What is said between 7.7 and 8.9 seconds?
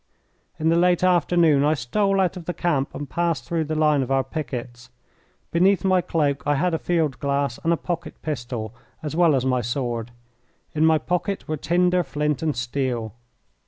a pocket pistol,